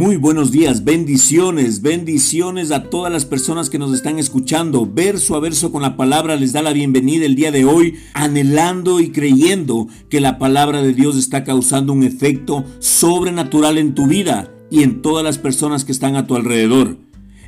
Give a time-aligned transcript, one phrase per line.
[0.00, 4.90] Muy buenos días, bendiciones, bendiciones a todas las personas que nos están escuchando.
[4.90, 9.00] Verso a verso con la palabra les da la bienvenida el día de hoy, anhelando
[9.00, 14.50] y creyendo que la palabra de Dios está causando un efecto sobrenatural en tu vida
[14.70, 16.96] y en todas las personas que están a tu alrededor.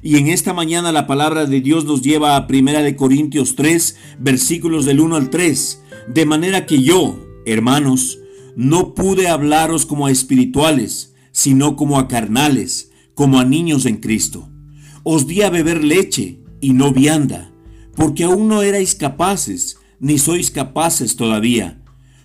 [0.03, 3.97] Y en esta mañana la palabra de Dios nos lleva a Primera de Corintios 3,
[4.21, 8.19] versículos del 1 al 3, de manera que yo, hermanos,
[8.57, 14.49] no pude hablaros como a espirituales, sino como a carnales, como a niños en Cristo.
[15.03, 17.53] Os di a beber leche y no vianda,
[17.97, 21.83] porque aún no erais capaces, ni sois capaces todavía,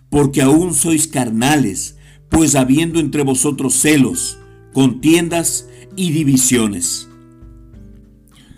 [0.10, 1.98] porque aún sois carnales,
[2.30, 4.38] pues habiendo entre vosotros celos,
[4.74, 7.08] contiendas y divisiones.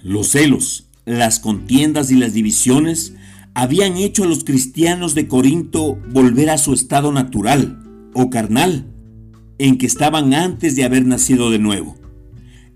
[0.04, 3.14] Los celos, las contiendas y las divisiones
[3.54, 8.94] habían hecho a los cristianos de Corinto volver a su estado natural o carnal,
[9.60, 11.96] en que estaban antes de haber nacido de nuevo.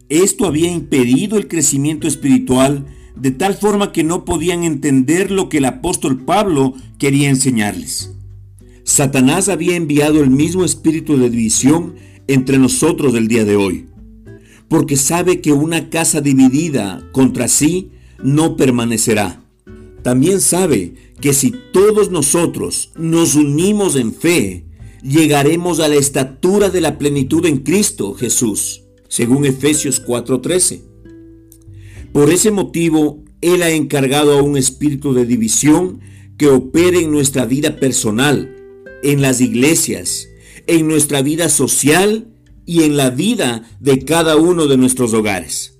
[0.09, 5.57] Esto había impedido el crecimiento espiritual de tal forma que no podían entender lo que
[5.57, 8.13] el apóstol Pablo quería enseñarles.
[8.83, 11.95] Satanás había enviado el mismo espíritu de división
[12.27, 13.87] entre nosotros del día de hoy
[14.73, 17.91] porque sabe que una casa dividida contra sí
[18.23, 19.39] no permanecerá.
[20.01, 24.65] También sabe que si todos nosotros nos unimos en fe,
[25.03, 30.81] llegaremos a la estatura de la plenitud en Cristo Jesús, según Efesios 4:13.
[32.11, 35.99] Por ese motivo, Él ha encargado a un espíritu de división
[36.37, 38.55] que opere en nuestra vida personal,
[39.03, 40.29] en las iglesias,
[40.67, 42.27] en nuestra vida social
[42.65, 45.73] y en la vida de cada uno de nuestros hogares.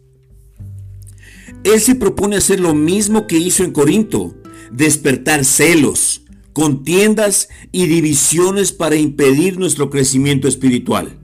[1.64, 4.36] Él se propone hacer lo mismo que hizo en Corinto,
[4.72, 6.23] despertar celos,
[6.54, 11.20] contiendas y divisiones para impedir nuestro crecimiento espiritual.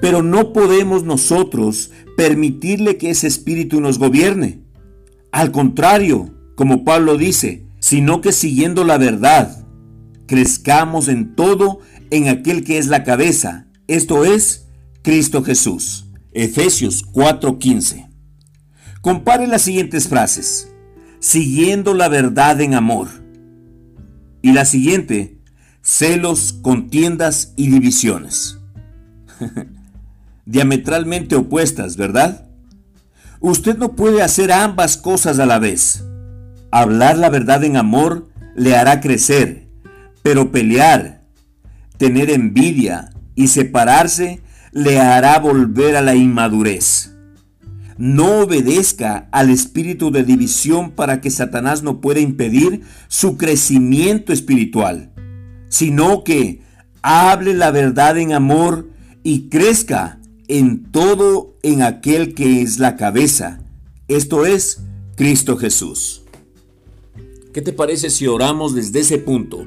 [0.00, 4.60] Pero no podemos nosotros permitirle que ese espíritu nos gobierne.
[5.32, 9.66] Al contrario, como Pablo dice, sino que siguiendo la verdad,
[10.26, 14.68] crezcamos en todo en aquel que es la cabeza, esto es
[15.02, 16.06] Cristo Jesús.
[16.32, 18.08] Efesios 4:15.
[19.00, 20.70] Compare las siguientes frases.
[21.18, 23.08] Siguiendo la verdad en amor.
[24.42, 25.38] Y la siguiente,
[25.82, 28.58] celos, contiendas y divisiones.
[30.46, 32.48] Diametralmente opuestas, ¿verdad?
[33.40, 36.04] Usted no puede hacer ambas cosas a la vez.
[36.70, 39.68] Hablar la verdad en amor le hará crecer,
[40.22, 41.22] pero pelear,
[41.98, 47.14] tener envidia, y separarse le hará volver a la inmadurez.
[48.00, 55.12] No obedezca al espíritu de división para que Satanás no pueda impedir su crecimiento espiritual,
[55.68, 56.62] sino que
[57.02, 58.88] hable la verdad en amor
[59.22, 60.18] y crezca
[60.48, 63.60] en todo en aquel que es la cabeza,
[64.08, 64.80] esto es
[65.14, 66.22] Cristo Jesús.
[67.52, 69.66] ¿Qué te parece si oramos desde ese punto?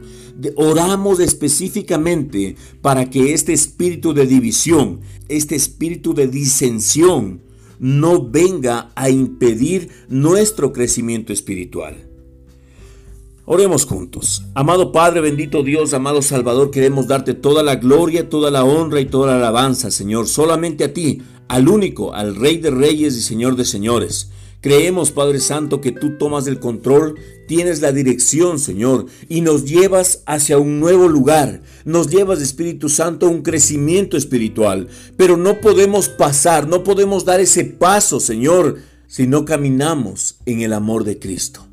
[0.55, 7.42] oramos específicamente para que este espíritu de división, este espíritu de disensión,
[7.79, 11.95] no venga a impedir nuestro crecimiento espiritual.
[13.45, 14.43] Oremos juntos.
[14.55, 19.05] Amado Padre, bendito Dios, amado Salvador, queremos darte toda la gloria, toda la honra y
[19.05, 23.57] toda la alabanza, Señor, solamente a ti, al único, al Rey de Reyes y Señor
[23.57, 24.31] de Señores.
[24.63, 27.19] Creemos, Padre Santo, que tú tomas el control,
[27.49, 31.63] tienes la dirección, Señor, y nos llevas hacia un nuevo lugar.
[31.83, 34.87] Nos llevas, Espíritu Santo, a un crecimiento espiritual.
[35.17, 40.71] Pero no podemos pasar, no podemos dar ese paso, Señor, si no caminamos en el
[40.71, 41.67] amor de Cristo.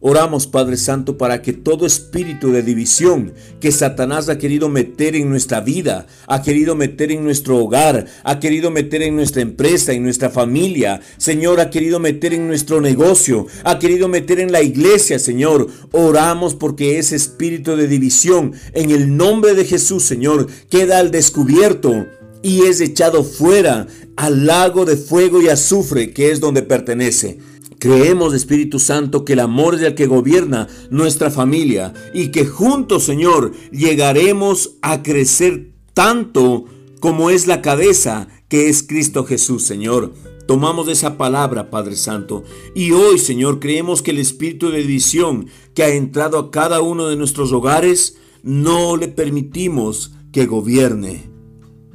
[0.00, 5.28] Oramos, Padre Santo, para que todo espíritu de división que Satanás ha querido meter en
[5.28, 10.04] nuestra vida, ha querido meter en nuestro hogar, ha querido meter en nuestra empresa, en
[10.04, 15.18] nuestra familia, Señor, ha querido meter en nuestro negocio, ha querido meter en la iglesia,
[15.18, 15.66] Señor.
[15.90, 22.06] Oramos porque ese espíritu de división, en el nombre de Jesús, Señor, queda al descubierto
[22.40, 27.38] y es echado fuera al lago de fuego y azufre que es donde pertenece.
[27.78, 33.04] Creemos, Espíritu Santo, que el amor es el que gobierna nuestra familia y que juntos,
[33.04, 36.64] Señor, llegaremos a crecer tanto
[37.00, 40.12] como es la cabeza que es Cristo Jesús, Señor.
[40.48, 42.42] Tomamos esa palabra, Padre Santo,
[42.74, 47.06] y hoy, Señor, creemos que el espíritu de división que ha entrado a cada uno
[47.06, 51.37] de nuestros hogares, no le permitimos que gobierne.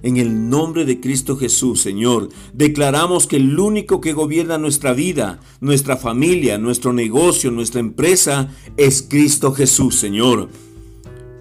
[0.04, 5.40] En el nombre de Cristo Jesús, Señor, declaramos que el único que gobierna nuestra vida,
[5.62, 10.50] nuestra familia, nuestro negocio, nuestra empresa, es Cristo Jesús, Señor.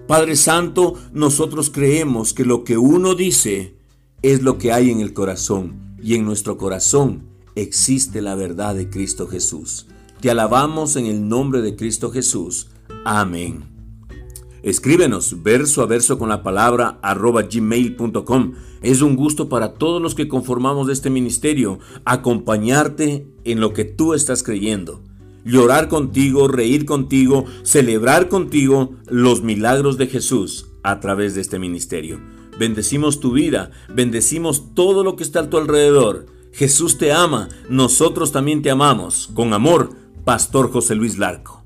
[0.07, 3.75] Padre Santo, nosotros creemos que lo que uno dice,
[4.21, 7.23] es lo que hay en el corazón y en nuestro corazón
[7.55, 9.87] existe la verdad de Cristo Jesús.
[10.21, 12.69] Te alabamos en el nombre de Cristo Jesús.
[13.03, 13.72] Amén.
[14.63, 18.53] Escríbenos verso a verso con la palabra arroba gmail.com.
[18.81, 24.13] Es un gusto para todos los que conformamos este ministerio acompañarte en lo que tú
[24.13, 25.01] estás creyendo.
[25.43, 32.21] Llorar contigo, reír contigo, celebrar contigo los milagros de Jesús a través de este ministerio.
[32.57, 36.27] Bendecimos tu vida, bendecimos todo lo que está a tu alrededor.
[36.53, 39.29] Jesús te ama, nosotros también te amamos.
[39.33, 39.89] Con amor,
[40.23, 41.62] Pastor José Luis Larco.